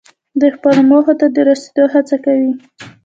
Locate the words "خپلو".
0.57-0.81